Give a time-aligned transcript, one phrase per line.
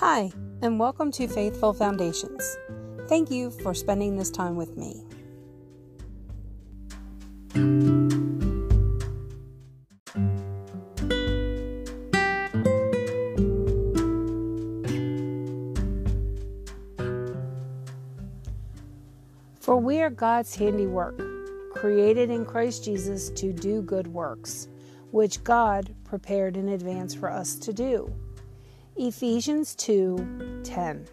[0.00, 0.30] Hi,
[0.60, 2.58] and welcome to Faithful Foundations.
[3.08, 5.02] Thank you for spending this time with me.
[19.60, 21.18] For we are God's handiwork,
[21.72, 24.68] created in Christ Jesus to do good works,
[25.10, 28.14] which God prepared in advance for us to do.
[28.98, 31.06] Ephesians 2:10.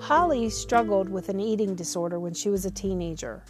[0.00, 3.42] Holly struggled with an eating disorder when she was a teenager.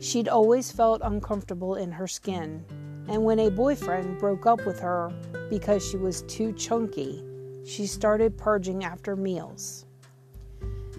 [0.00, 2.64] She'd always felt uncomfortable in her skin,
[3.06, 5.12] and when a boyfriend broke up with her
[5.50, 7.22] because she was too chunky,
[7.66, 9.84] she started purging after meals.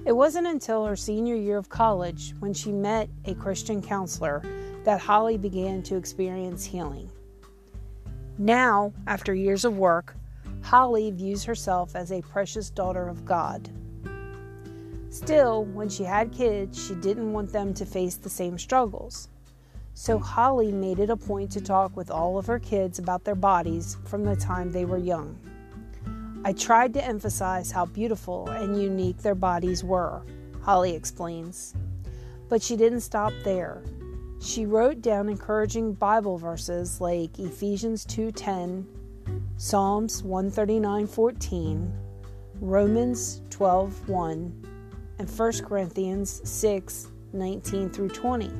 [0.06, 4.44] It wasn't until her senior year of college, when she met a Christian counselor,
[4.84, 7.10] that Holly began to experience healing.
[8.38, 10.16] Now, after years of work,
[10.74, 13.70] Holly views herself as a precious daughter of God.
[15.10, 19.30] Still, when she had kids, she didn't want them to face the same struggles.
[19.94, 23.36] So Holly made it a point to talk with all of her kids about their
[23.36, 25.38] bodies from the time they were young.
[26.44, 30.24] I tried to emphasize how beautiful and unique their bodies were,
[30.64, 31.76] Holly explains.
[32.50, 33.84] But she didn't stop there.
[34.42, 38.88] She wrote down encouraging Bible verses like Ephesians 2:10,
[39.58, 41.92] Psalms 139:14,
[42.60, 44.52] Romans 12:1,
[45.20, 48.52] and 1 Corinthians 6:19 through 20.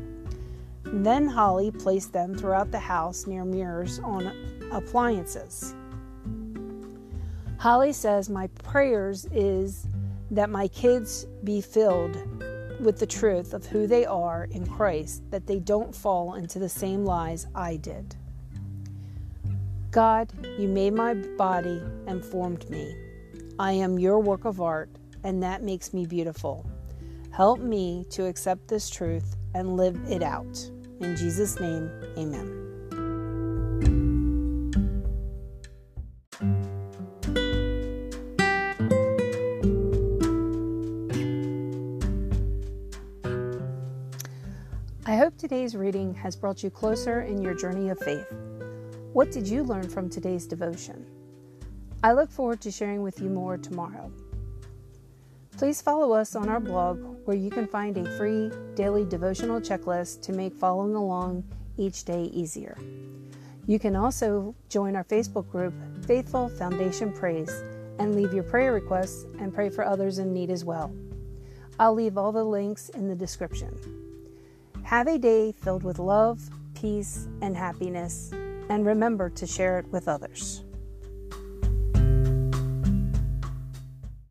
[0.86, 4.32] then Holly placed them throughout the house near mirrors on
[4.72, 5.74] appliances.
[7.58, 9.88] Holly says, My prayers is
[10.30, 12.16] that my kids be filled
[12.80, 16.70] with the truth of who they are in Christ, that they don't fall into the
[16.70, 18.16] same lies I did.
[19.94, 22.98] God, you made my body and formed me.
[23.60, 24.90] I am your work of art,
[25.24, 26.68] and that makes me beautiful.
[27.30, 30.68] Help me to accept this truth and live it out.
[31.00, 32.60] In Jesus' name, amen.
[45.06, 48.26] I hope today's reading has brought you closer in your journey of faith.
[49.14, 51.06] What did you learn from today's devotion?
[52.04, 54.12] I look forward to sharing with you more tomorrow.
[55.56, 60.24] Please follow us on our blog where you can find a free daily devotional checklist
[60.24, 61.44] to make following along
[61.78, 62.76] each day easier.
[63.68, 65.76] You can also join our Facebook group,
[66.08, 67.64] Faithful Foundation Praise,
[68.00, 70.92] and leave your prayer requests and pray for others in need as well.
[71.78, 73.78] I'll leave all the links in the description.
[74.82, 78.34] Have a day filled with love, peace, and happiness,
[78.74, 80.64] and remember to share it with others.